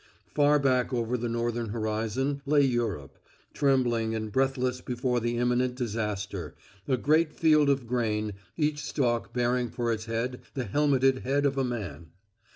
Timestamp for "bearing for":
9.31-9.93